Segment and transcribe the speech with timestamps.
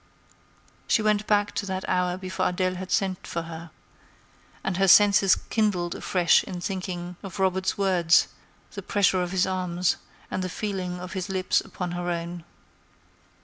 [0.87, 3.69] She went back to that hour before Adèle had sent for her;
[4.63, 8.27] and her senses kindled afresh in thinking of Robert's words,
[8.71, 9.97] the pressure of his arms,
[10.31, 12.43] and the feeling of his lips upon her own.